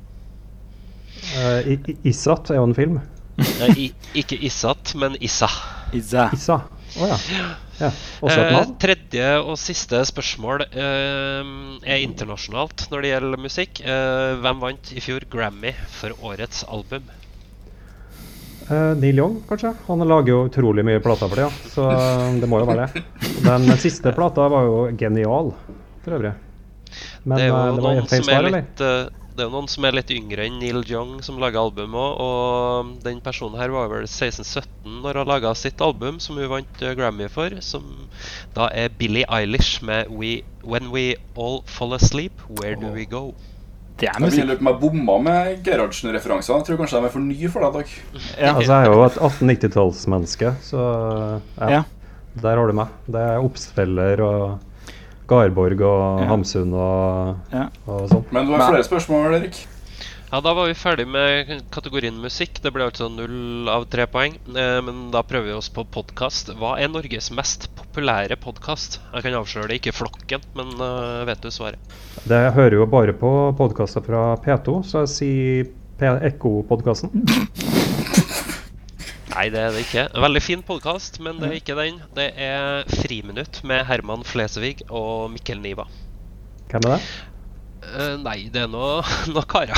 [1.38, 3.00] Eh, I- I- Isat er jo en film.
[3.38, 5.50] Eh, i, ikke Issat, men Issa.
[5.94, 6.30] Isa.
[6.34, 6.62] Issa.
[7.00, 7.18] Oh, ja.
[7.84, 7.90] ja.
[8.30, 11.50] Eh, tredje og siste spørsmål eh,
[11.84, 13.84] er internasjonalt når det gjelder musikk.
[13.84, 17.10] Eh, hvem vant i fjor Grammy for årets album?
[18.70, 19.74] Eh, Neil Young, kanskje?
[19.88, 21.72] Han lager jo utrolig mye plater for det, ja.
[21.74, 23.04] så eh, det må jo være det.
[23.44, 25.52] Den siste plata var jo genial,
[26.06, 26.32] for øvrig.
[27.24, 28.64] Men det jo det var noen feil svar, eller?
[28.64, 31.96] litt det er jo noen som er litt yngre enn Neil Young, som lager album
[31.98, 32.20] òg.
[32.24, 36.84] Og den personen her var vel 16-17 når han laga sitt album, som hun vant
[36.86, 37.56] eh, Grammy for.
[37.66, 37.88] Som
[38.56, 43.34] da er Billie Eilish med We, 'When We All Fall Asleep, Where Do We Go'.
[43.98, 44.46] Det er Jeg musikk.
[44.48, 46.56] lure på om jeg bomma med Gerhardsen-referansene.
[46.58, 47.90] Jeg tror kanskje de er for nye for deg, Dag.
[48.40, 48.54] Ja.
[48.58, 50.80] Altså, jeg er jo et 1890-tallsmenneske, så
[51.60, 51.84] ja, Ja.
[52.42, 52.88] Der har du meg.
[53.06, 54.60] Det er oppspiller og
[55.28, 56.28] Garborg og Ja.
[56.32, 57.68] Hamsun og, Ja.
[57.88, 58.26] og sånn.
[58.32, 59.68] Men du har flere spørsmål, Erik?
[60.34, 62.60] Ja, Da var vi ferdig med kategorien musikk.
[62.64, 64.34] Det ble altså null av tre poeng.
[64.56, 66.50] Eh, men da prøver vi oss på podkast.
[66.58, 68.98] Hva er Norges mest populære podkast?
[69.14, 71.78] Jeg kan avsløre det, ikke Flokken, men uh, vet du svaret?
[72.26, 77.14] Det jeg hører jo bare på podkaster fra P2, så jeg sier P- Ekko-podkasten.
[79.34, 80.02] Nei, det er det ikke.
[80.22, 81.96] Veldig fin podkast, men det er ikke den.
[82.14, 85.88] Det er Friminutt med Herman Flesvig og Mikkel Niva.
[86.70, 87.00] Hvem er det?
[87.84, 89.02] Uh, nei, det er noe,
[89.34, 89.74] noe karer.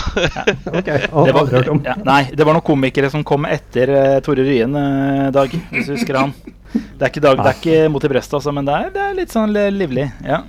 [0.70, 4.44] Ok, Det aldri var, ja, nei, det var noen komikere som kom etter uh, Tore
[4.46, 5.56] Ryen, uh, Dag.
[5.72, 6.36] Hvis du husker han.
[6.76, 9.06] Det er ikke, Dag, det er ikke mot i brystet, altså, men det er, det
[9.08, 10.10] er litt sånn livlig.
[10.28, 10.44] Ja.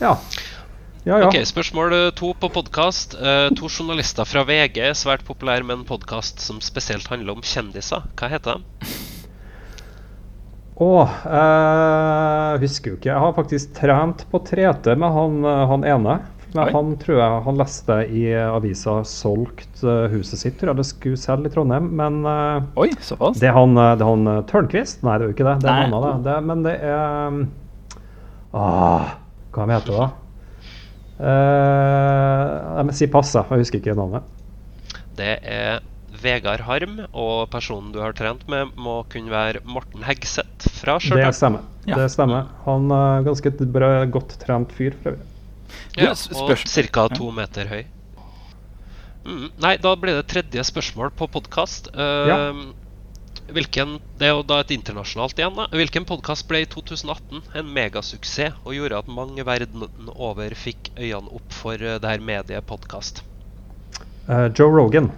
[0.00, 0.16] Ja.
[1.02, 1.26] Ja, ja.
[1.26, 3.16] Ok, Spørsmål eh, to på podkast.
[3.58, 8.04] to journalister fra VG er svært populære med en podkast som spesielt handler om kjendiser.
[8.14, 8.92] Hva heter de?
[10.82, 10.90] Å,
[11.26, 13.10] eh, husker jo ikke.
[13.10, 16.20] Jeg har faktisk trent på 3T med han, eh, han ene.
[16.54, 16.72] Men Oi.
[16.74, 21.20] han tror jeg han leste i avisa solgt eh, huset sitt, tror jeg det skulle
[21.20, 21.90] selge i Trondheim.
[21.98, 23.40] Men eh, Oi, såpass.
[23.40, 25.02] det er han, eh, det er han eh, Tørnquist?
[25.02, 25.58] Nei, det er jo ikke det.
[25.64, 25.86] Det er Nei.
[25.90, 26.30] annen, det.
[26.30, 26.38] det.
[26.50, 27.40] Men det er um,
[28.52, 29.14] ah,
[29.52, 30.10] Hva heter det, da?
[31.22, 33.46] Uh, jeg må si pass, jeg.
[33.62, 34.26] Husker ikke navnet.
[35.18, 35.82] Det er
[36.22, 41.30] Vegard Harm, og personen du har trent med, må kunne være Morten Hegseth fra Det
[41.38, 41.64] stemmer.
[41.86, 41.98] Ja.
[41.98, 42.50] Det stemmer.
[42.66, 44.96] Han er ganske bra, godt trent fyr.
[45.02, 45.18] For.
[45.98, 47.08] Ja, og ca.
[47.14, 47.82] to meter høy.
[49.22, 51.92] Mm, nei, da blir det tredje spørsmål på podkast.
[51.94, 52.38] Ja.
[53.50, 55.56] Hvilken, det er jo da et internasjonalt igjen.
[55.58, 60.92] da Hvilken podkast ble i 2018 en megasuksess og gjorde at mange verden over fikk
[60.94, 63.24] øynene opp for eh, det her mediet podkast?
[64.28, 65.10] Uh, Joe Rogan.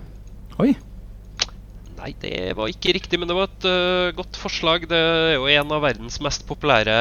[0.58, 0.72] Oi.
[2.04, 4.88] Nei, det var ikke riktig, men det var et uh, godt forslag.
[4.90, 6.96] Det er jo en av verdens mest populære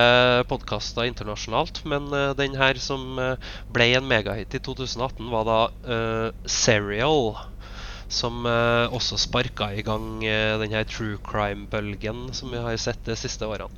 [0.51, 1.81] podkaster internasjonalt.
[1.89, 5.59] Men uh, den her som uh, ble en megahit i 2018, var da
[6.47, 7.33] Serial.
[8.13, 13.01] Som øh, også sparka i gang øh, den her true crime-bølgen som vi har sett
[13.07, 13.73] de siste årene.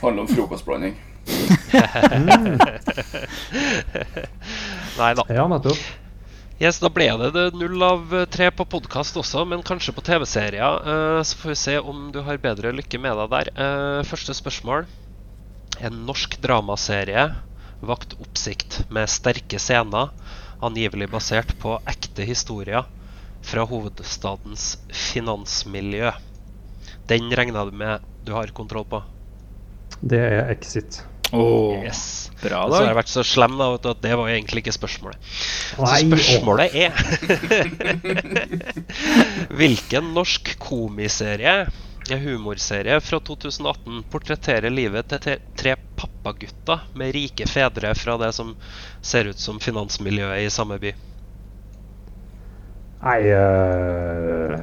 [0.00, 0.98] Handler om frokostblanding.
[5.00, 5.24] Nei da.
[5.28, 5.80] Ja, nettopp.
[6.60, 10.04] Yes, Da ble det, det null av eh, tre på podkast også, men kanskje på
[10.04, 10.82] TV-serier.
[10.92, 13.50] Eh, så får vi se om du har bedre lykke med deg der.
[13.56, 14.84] Eh, første spørsmål.
[15.80, 17.30] En norsk dramaserie
[17.80, 20.12] vakt oppsikt med sterke scener,
[20.60, 22.84] angivelig basert på ekte historier
[23.46, 26.12] fra hovedstadens finansmiljø.
[27.10, 29.02] Den regner du med du har kontroll på?
[30.00, 31.02] Det er Exit.
[31.32, 32.30] Oh, Yes.
[32.42, 34.74] Bra, Så har jeg vært så slem da, vet du, at det var egentlig ikke
[34.74, 35.18] spørsmålet.
[35.76, 36.90] Så Nei, spørsmålet er
[39.60, 41.54] Hvilken norsk komiserie,
[42.10, 48.56] en humorserie fra 2018, portretterer livet til tre pappagutter med rike fedre fra det som
[49.04, 50.94] ser ut som finansmiljøet i samme by?
[53.00, 54.56] Nei uh,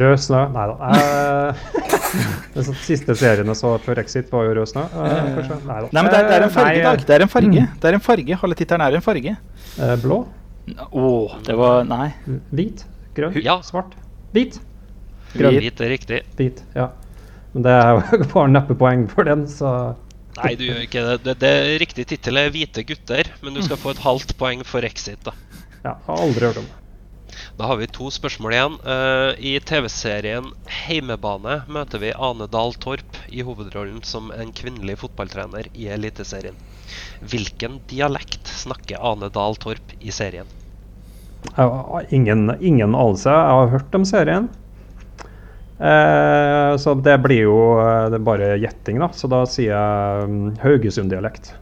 [0.00, 0.38] Rød snø?
[0.54, 0.76] Nei da.
[0.88, 1.64] Uh,
[2.54, 4.84] den siste serien jeg så før Exit, var jo Rød snø.
[4.94, 5.58] Uh, kanskje?
[5.68, 5.90] Nei da.
[5.92, 7.04] Nei, men det er, det er en farge, Nei, Dag.
[7.10, 7.66] Det er en farge.
[7.82, 8.38] Det er en farge.
[8.44, 9.34] Halve tittelen er en farge.
[9.76, 10.18] eh, blå?
[10.88, 12.06] Åh, det var Nei.
[12.54, 12.84] Hvit?
[13.18, 13.36] Grønn?
[13.44, 13.58] Ja.
[13.66, 13.92] Svart?
[14.32, 14.56] Hvit?
[15.36, 15.58] Grønn.
[15.60, 16.22] Hvit er riktig.
[16.38, 16.88] Hvit, ja.
[17.52, 19.92] Men det er jo bare neppe poeng for den, så
[20.38, 21.16] Nei, du gjør ikke det.
[21.26, 24.80] det, det Riktig tittel er 'Hvite gutter', men du skal få et halvt poeng for
[24.88, 25.20] Exit.
[25.28, 25.34] da.
[25.84, 26.78] ja, har aldri hørt om det.
[27.58, 28.78] Da har vi to spørsmål igjen.
[28.94, 30.50] Eh, I TV-serien
[30.82, 36.56] Heimebane møter vi Ane Dahl Torp i hovedrollen som en kvinnelig fotballtrener i Eliteserien.
[37.20, 40.48] Hvilken dialekt snakker Ane Dahl Torp i serien?
[41.50, 43.30] Jeg har ingen, ingen anelse.
[43.30, 44.48] Jeg har hørt om serien.
[45.82, 49.10] Eh, så det blir jo eh, det er bare gjetting, da.
[49.16, 51.54] Så da sier jeg um, Haugesund-dialekt.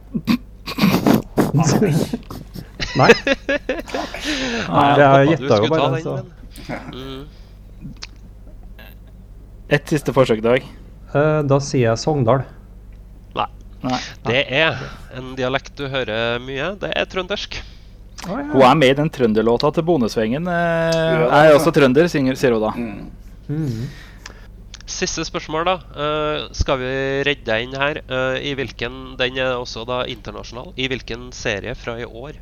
[2.99, 3.11] Nei.
[4.75, 6.15] Nei, jeg gjetta jo bare, den, så.
[6.91, 7.21] Mm.
[9.71, 10.65] Ett siste forsøk, Dag.
[11.11, 12.43] Uh, da sier jeg Sogndal.
[13.37, 13.47] Nei.
[13.85, 14.01] Nei.
[14.27, 14.81] Det er
[15.17, 16.73] en dialekt du hører mye.
[16.81, 17.61] Det er trøndersk.
[18.27, 20.45] Hun er med i den trønderlåta til Bonesvengen.
[20.45, 22.71] Jeg er også trønder, synger, sier hun da.
[22.77, 23.09] Mm.
[23.49, 23.89] Mm.
[24.91, 25.75] Siste spørsmål, da.
[25.95, 26.91] Uh, skal vi
[27.25, 28.03] redde deg inn her?
[28.11, 30.73] Uh, I hvilken, Den er også da internasjonal.
[30.75, 32.37] I hvilken serie fra i år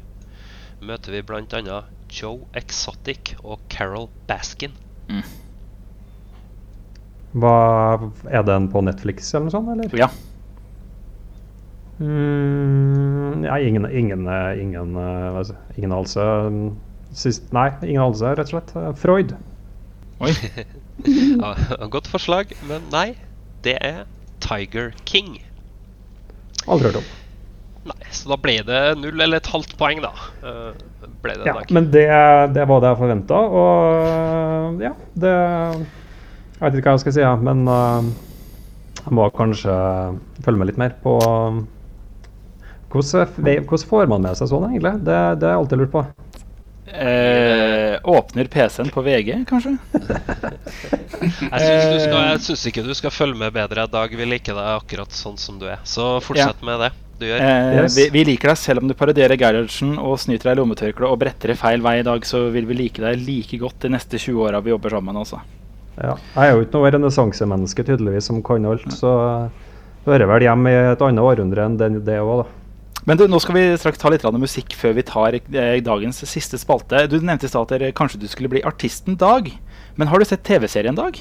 [0.85, 1.81] møter vi bl.a.
[2.09, 4.73] Joe Exotic og Carol Baskin?
[7.37, 7.53] Hva,
[8.29, 9.97] er den på Netflix eller noe sånt, eller?
[9.97, 10.09] Ja.
[11.99, 14.25] Mm, ja, ingen, ingen,
[14.61, 14.95] ingen,
[15.75, 16.25] ingen anelse.
[16.49, 16.77] Mm,
[17.13, 18.75] Sist, nei, ingen anelse, rett og slett.
[19.01, 19.35] Freud.
[20.23, 20.33] Oi.
[20.99, 21.53] Ja,
[21.87, 23.13] godt forslag, men nei.
[23.63, 24.01] Det er
[24.43, 25.37] Tiger King.
[26.67, 27.05] Aldri hørt om.
[27.87, 30.11] Nei, Så da ble det null eller et halvt poeng, da.
[30.43, 31.71] Eh, ble det Ja, Dag.
[31.71, 32.05] men det,
[32.55, 37.23] det var det jeg forventa, og ja, det Jeg vet ikke hva jeg skal si,
[37.23, 38.09] ja, men eh,
[38.99, 39.75] jeg må kanskje
[40.43, 41.61] følge med litt mer på eh,
[42.89, 44.95] hvordan, hvordan får man med seg sånn, egentlig?
[45.05, 46.03] Det, det har jeg alltid lurt på.
[46.89, 49.75] Eh, åpner PC-en på VG, kanskje?
[51.19, 53.85] Jeg syns, ikke du skal følge med bedre.
[53.91, 55.77] Dag vil like deg akkurat sånn som du er.
[55.85, 56.89] Så fortsett med det.
[57.25, 57.95] Eh, Yes.
[57.97, 61.19] vi, vi liker deg selv om du parodierer Gerhardsen og snyter deg i lommetørkleet og
[61.21, 64.17] bretter i feil vei i dag, så vil vi like deg like godt de neste
[64.17, 65.19] 20 åra vi jobber sammen.
[65.19, 65.41] Også.
[65.99, 70.45] Ja, jeg er jo ikke noe renessansemenneske tydeligvis som kan alt, så jeg hører vel
[70.47, 72.55] hjemme i et annet århundre enn det, det òg, da.
[73.07, 76.59] Men du, nå skal vi straks ta litt musikk før vi tar eh, dagens siste
[76.59, 77.07] spalte.
[77.09, 79.47] Du nevnte i stad at dere, kanskje du skulle bli artisten Dag.
[79.95, 81.17] Men har du sett TV-serien Dag?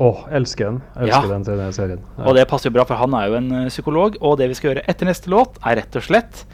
[0.00, 0.78] Åh, elsker den.
[0.96, 1.38] Elsker Ja.
[1.38, 2.00] den den serien.
[2.18, 2.24] Ja.
[2.24, 4.16] Og det passer jo bra, for han er jo en eh, psykolog.
[4.22, 6.44] Og det vi skal gjøre etter neste låt, er rett og slett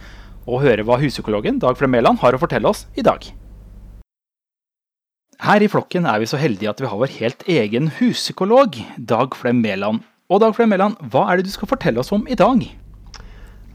[0.49, 3.23] å høre hva huspsykologen Dag Flem Mæland har å fortelle oss i dag.
[5.39, 9.37] Her i flokken er vi så heldige at vi har vår helt egen huspsykolog, Dag
[9.39, 10.01] Flem Mæland.
[10.29, 12.59] Og Dag Flem Mæland, hva er det du skal fortelle oss om i dag?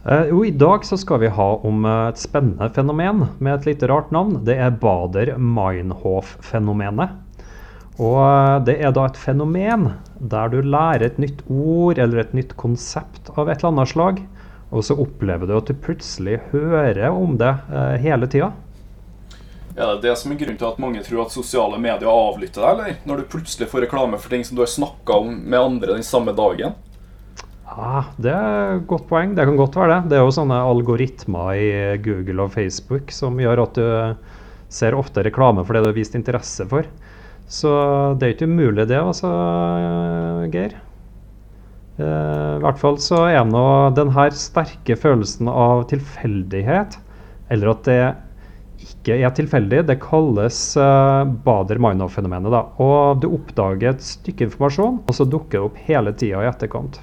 [0.03, 3.65] Eh, jo, I dag så skal vi ha om eh, et spennende fenomen med et
[3.69, 4.41] litt rart navn.
[4.43, 7.09] Det er Bader-Meinhof-fenomenet.
[8.01, 12.33] Og eh, Det er da et fenomen der du lærer et nytt ord eller et
[12.33, 14.21] nytt konsept av et eller annet slag,
[14.73, 18.53] og så opplever du at du plutselig hører om det eh, hele tida.
[19.73, 22.71] Er det det som er grunnen til at mange tror at sosiale medier avlytter deg,
[22.71, 22.97] eller?
[23.09, 26.05] Når du plutselig får reklame for ting som du har snakka om med andre den
[26.05, 26.75] samme dagen?
[27.73, 29.33] Ja, det er et godt poeng.
[29.33, 30.11] Det kan godt være det.
[30.11, 31.71] Det er jo sånne algoritmer i
[32.05, 33.87] Google og Facebook som gjør at du
[34.73, 36.85] ser ofte reklame for det du har vist interesse for.
[37.53, 37.69] Så
[38.17, 39.29] det er ikke umulig, det, altså,
[40.53, 40.73] Geir.
[42.01, 46.97] Eh, I hvert fall så er nå den her sterke følelsen av tilfeldighet,
[47.53, 47.99] eller at det
[48.83, 52.51] ikke er tilfeldig, det kalles uh, Bader-Meinhof-fenomenet.
[52.51, 52.63] da.
[52.83, 56.97] Og du oppdager et stykke informasjon, og så dukker det opp hele tida i etterkant.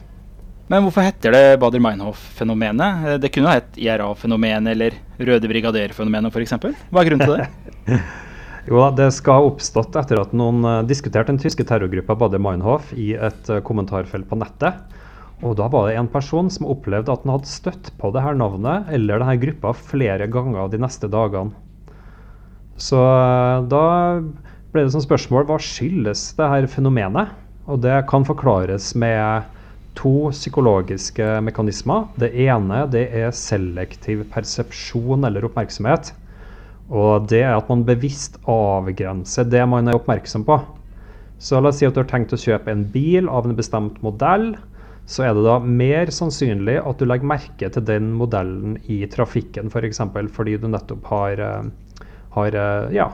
[0.70, 3.06] Men hvorfor heter det Bader-Meinhof-fenomenet?
[3.06, 6.58] Eh, Det kunne jo hett IRA-fenomenet eller Røde brigader-fenomenet f.eks.
[6.90, 8.00] Hva er grunnen til det?
[8.70, 13.09] Jo Det skal ha oppstått etter at noen uh, diskuterte den tyske terrorgruppa Bader-Meinhof i
[13.18, 14.78] et uh, kommentarfelt på nettet.
[15.42, 18.38] Og da var det en person som opplevde at han hadde støtt på det her
[18.38, 21.50] navnet eller denne gruppa flere ganger de neste dagene.
[22.78, 23.83] Så uh, da
[24.70, 27.35] ble det som spørsmål hva skyldes det her fenomenet?
[27.66, 29.50] Og det kan forklares med
[29.98, 32.06] to psykologiske mekanismer.
[32.22, 36.14] Det ene det er selektiv persepsjon eller oppmerksomhet.
[36.90, 40.59] Og det er at man bevisst avgrenser det man er oppmerksom på.
[41.40, 44.00] Så la oss si at du har tenkt å kjøpe en bil av en bestemt
[44.05, 44.53] modell.
[45.11, 49.70] Så er det da mer sannsynlig at du legger merke til den modellen i trafikken
[49.70, 49.74] f.eks.
[49.74, 52.05] For eksempel, fordi du nettopp har, eh,
[52.37, 53.09] har eh, ja,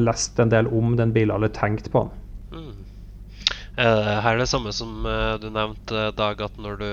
[0.00, 2.58] lest en del om den bilen eller tenkt på den.
[2.58, 2.74] Mm.
[3.78, 5.06] Eh, her er det samme som
[5.40, 6.90] du nevnte, Dag, at når du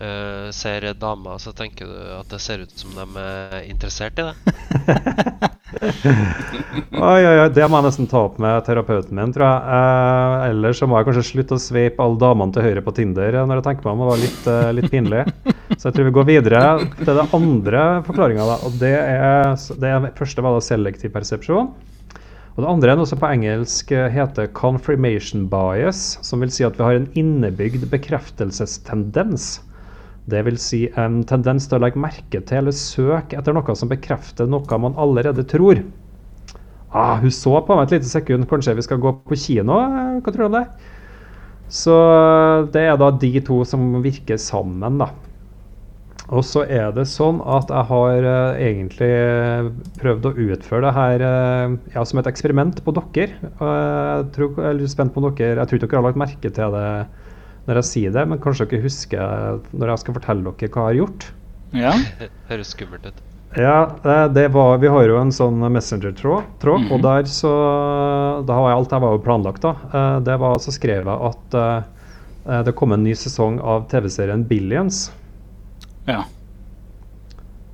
[0.00, 4.28] eh, ser damer, så tenker du at det ser ut som de er interessert i
[4.30, 5.48] det.
[5.78, 9.58] Oi, oi, oi, det må jeg nesten ta opp med terapeuten min, tror jeg.
[9.68, 13.36] Uh, ellers så må jeg kanskje slutte å sveipe alle damene til høyre på Tinder
[13.36, 14.00] eh, når jeg tenker meg om.
[14.00, 15.22] Det var litt, uh, litt pinlig.
[15.76, 16.62] Så jeg tror vi går videre
[16.96, 18.48] til det andre forklaringa.
[18.66, 21.70] Og det er, det er første var da selektiv persepsjon.
[22.56, 26.80] Og det andre er noe som på engelsk heter confirmation bias, som vil si at
[26.80, 29.58] vi har en innebygd bekreftelsestendens.
[30.28, 33.88] Det vil si en tendens til å legge merke til eller søke etter noe som
[33.88, 35.80] bekrefter noe man allerede tror.
[36.88, 38.48] Ah, hun så på meg et lite sekund.
[38.48, 39.76] Kanskje vi skal gå på kino?
[39.84, 40.66] Eh, Hva tror du om det?
[41.68, 45.10] Så eh, det er da de to som virker sammen, da.
[46.28, 49.12] Og så er det sånn at jeg har eh, egentlig
[50.00, 53.38] prøvd å utføre det her eh, ja, som et eksperiment på dere.
[53.54, 56.20] Og jeg, tror, jeg er litt spent på dere Jeg tror ikke dere har lagt
[56.24, 56.88] merke til det
[57.68, 60.88] når jeg sier det, men kanskje dere husker når jeg skal fortelle dere hva jeg
[60.88, 61.26] har gjort.
[61.76, 61.92] Ja.
[62.50, 63.20] Høres skummelt ut.
[63.56, 66.92] Ja, eh, det var, Vi har jo en sånn messenger-tråd, tråd, -hmm.
[66.92, 67.52] og der så
[68.46, 69.76] Da var alt jeg var jo planlagt, da.
[69.92, 74.44] Eh, Det var så skrev jeg at eh, det kom en ny sesong av TV-serien
[74.48, 75.12] Billions.
[76.06, 76.24] ja.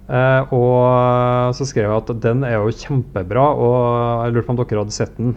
[0.09, 4.57] Eh, og så skrev jeg at den er jo kjempebra, og jeg lurte på om
[4.61, 5.37] dere hadde sett den.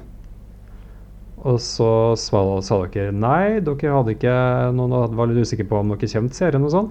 [1.46, 4.38] Og så sa, sa dere nei, dere hadde ikke
[4.74, 6.90] noen var litt usikre på om dere kjente serien og sånn.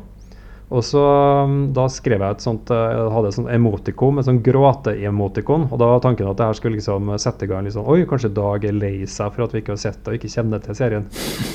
[0.66, 1.00] Og så
[1.46, 5.68] um, da skrev jeg et sånt eh, jeg hadde et sånt emotikon, et sånn gråte-emotikon.
[5.70, 8.00] Og da var tanken at det her skulle liksom sette i gang litt sånn Oi,
[8.10, 10.64] kanskje Dag er lei seg for at vi ikke har sett det og ikke kjenner
[10.64, 11.06] til serien.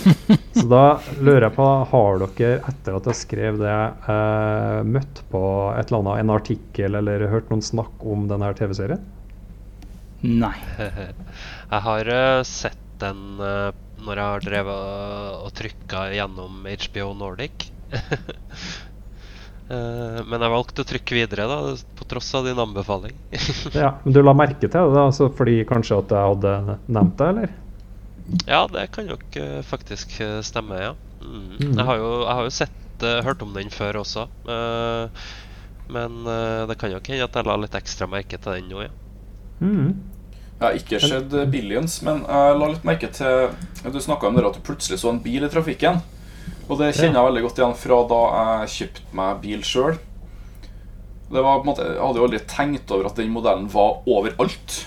[0.55, 0.85] Så da
[1.19, 3.79] lurer jeg på, har dere etter at jeg skrev det,
[4.15, 5.43] eh, møtt på
[5.75, 9.03] et eller annet, en artikkel eller hørt noen snakke om denne TV-serien?
[10.21, 10.55] Nei.
[11.71, 17.69] Jeg har eh, sett den eh, når jeg har drevet og trykka gjennom HBO Nordic.
[19.71, 23.13] Eh, men jeg valgte å trykke videre, da, på tross av din anbefaling.
[23.77, 27.29] Ja, men Du la merke til det, altså fordi kanskje at jeg hadde nevnt det,
[27.29, 27.53] eller?
[28.49, 29.37] ja, det kan nok
[29.69, 30.91] faktisk stemme, ja.
[31.23, 31.45] Mm.
[31.53, 31.69] Mm.
[31.69, 34.25] Jeg har jo, jeg har jo sett, hørt om den før også.
[35.95, 36.19] men
[36.67, 38.91] det kan nok hende at jeg la litt ekstra merke til den nå, ja.
[39.63, 39.95] Mm.
[40.61, 43.49] Jeg ikke sett eh, Billions, men jeg la litt merke til
[43.93, 46.01] Du snakka om det at du plutselig så en bil i trafikken.
[46.67, 49.97] Og det kjenner jeg veldig godt igjen fra da jeg kjøpte meg bil sjøl.
[51.31, 54.77] Jeg hadde jo aldri tenkt over at den modellen var overalt.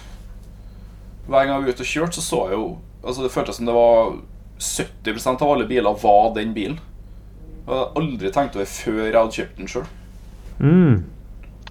[1.26, 2.66] Hver gang jeg var ute og kjørte, så så jeg jo
[3.04, 4.14] Altså Det føltes som det var
[4.64, 6.78] 70% av alle biler var den bilen.
[7.66, 9.90] Jeg hadde aldri tenkt over før jeg hadde kjøpt den sjøl.
[10.56, 11.02] Mm.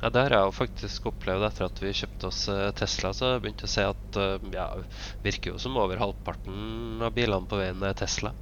[0.04, 3.13] Ja, Det har jeg jo faktisk opplevd etter at vi kjøpte oss eh, Tesla.
[3.16, 4.66] Så jeg begynte å se at eh, ja,
[5.24, 8.34] virker jo som over halvparten av bilene på veien er Tesla.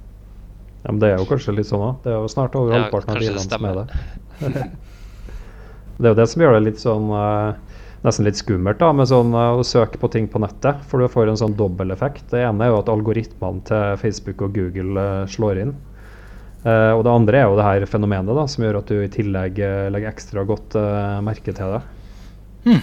[0.82, 2.00] Ja, men det er jo kanskje litt sånn òg.
[2.02, 3.86] Det er jo snart over Ja, halvparten av bilene som er det.
[6.00, 9.06] det er jo det som gjør det litt sånn eh, Nesten litt skummelt da, med
[9.06, 10.80] sånn å søke på ting på nettet.
[10.90, 12.24] For du får en sånn dobbeleffekt.
[12.32, 15.76] Det ene er jo at algoritmene til Facebook og Google slår inn.
[16.62, 19.10] Eh, og det andre er jo det her fenomenet da, som gjør at du i
[19.10, 21.80] tillegg uh, legger ekstra godt uh, merke til det.
[22.68, 22.82] Hmm.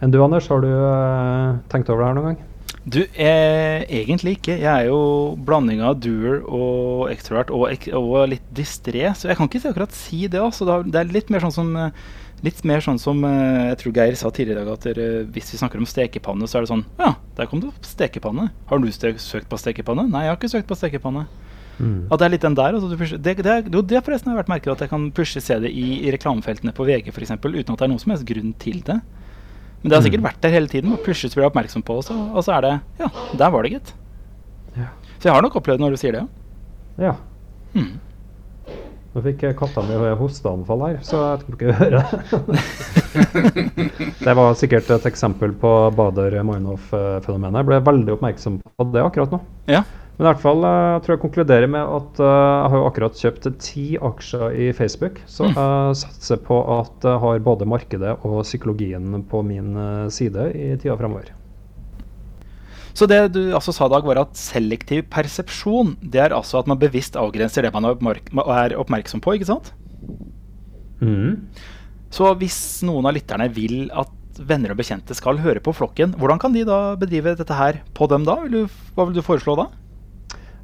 [0.00, 0.70] Enn du, Anders, har du
[1.72, 2.44] tenkt over det her noen gang?
[2.86, 4.54] Du, eh, egentlig ikke.
[4.60, 9.50] Jeg er jo blanding av doer og extrovert og, og litt distré, så jeg kan
[9.50, 10.38] ikke akkurat si det.
[10.40, 10.68] Altså.
[10.84, 11.72] Det er- litt mer sånn som
[12.68, 15.80] mer sånn som jeg tror Geir sa tidligere i dag, at dere, hvis vi snakker
[15.80, 18.50] om stekepanne, så er det sånn Ja, der kom det opp stekepanne.
[18.68, 20.06] Har du søkt på stekepanne?
[20.12, 21.26] Nei, jeg har ikke søkt på stekepanne.
[21.76, 22.06] Mm.
[22.08, 22.76] At det er litt den der.
[22.78, 25.86] Altså, det, det, jo, det forresten har vært merket at jeg kan pushe CD i,
[26.06, 27.34] i reklamefeltene på VG f.eks.
[27.36, 28.98] uten at det er noen som helst grunn til det.
[29.82, 30.96] Men det har sikkert vært der hele tiden.
[30.96, 33.76] Og pushes blir oppmerksom på, og så, og så er det Ja, der var det,
[33.76, 33.94] gitt.
[34.76, 34.90] Ja.
[35.18, 37.10] Så jeg har nok opplevd når du sier det, ja.
[37.10, 37.14] Ja.
[37.76, 37.94] Hmm.
[39.16, 42.64] Nå fikk katta mi hosteanfall her, så jeg tror ikke jeg hører det.
[44.26, 47.62] det var sikkert et eksempel på Bader-Meinhof-fenomenet.
[47.62, 49.40] Jeg ble veldig oppmerksom på det akkurat nå.
[49.72, 49.80] Ja.
[50.16, 53.18] Men i hvert fall eh, tror jeg konkluderer med at eh, jeg har jo akkurat
[53.20, 55.20] kjøpt ti aksjer i Facebook.
[55.28, 60.48] Så jeg satser på at jeg har både markedet og psykologien på min eh, side
[60.56, 61.34] i tida fremover.
[62.96, 66.80] Så det du altså sa, Dag, var at selektiv persepsjon det er altså at man
[66.80, 68.22] bevisst avgrenser det man er
[68.56, 69.74] er oppmerksom på, ikke sant?
[71.04, 71.42] Mhm.
[72.08, 76.40] Så hvis noen av lytterne vil at venner og bekjente skal høre på Flokken, hvordan
[76.40, 78.38] kan de da bedrive dette her på dem da?
[78.96, 79.66] Hva vil du foreslå da?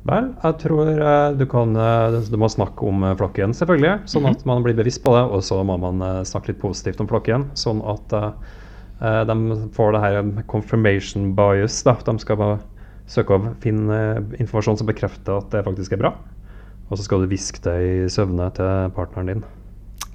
[0.03, 4.09] Vel, jeg tror eh, du kan eh, Du må snakke om eh, flokken, selvfølgelig.
[4.11, 5.23] Sånn at man blir bevisst på det.
[5.31, 8.17] Og så må man snakke litt positivt om flokken, sånn at
[9.27, 9.35] de
[9.75, 10.19] får det her
[10.51, 11.81] confirmation bias.
[11.87, 11.97] Da.
[12.07, 12.61] De skal bare
[13.11, 13.97] søke å finne
[14.39, 16.13] informasjon som bekrefter at det faktisk er bra.
[16.87, 19.45] Og så skal du hviske det i søvne til partneren din.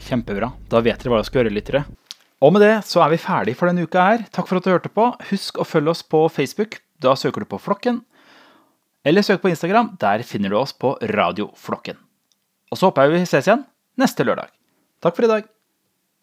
[0.07, 0.53] Kjempebra.
[0.71, 1.83] Da vet dere hva dere skal gjøre, lyttere.
[2.43, 4.27] Og med det så er vi ferdig for denne uka her.
[4.31, 5.09] Takk for at du hørte på.
[5.33, 6.79] Husk å følge oss på Facebook.
[7.03, 8.03] Da søker du på Flokken.
[9.05, 9.95] Eller søk på Instagram.
[10.01, 11.97] Der finner du oss på Radio Flokken.
[12.71, 13.65] Og så håper jeg vi ses igjen
[13.97, 14.49] neste lørdag.
[15.03, 15.47] Takk for i dag.